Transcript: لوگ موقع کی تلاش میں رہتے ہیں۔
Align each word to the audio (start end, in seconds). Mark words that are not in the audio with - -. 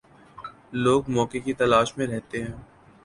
لوگ 0.73 1.09
موقع 1.09 1.37
کی 1.37 1.53
تلاش 1.53 1.97
میں 1.97 2.07
رہتے 2.07 2.43
ہیں۔ 2.43 2.53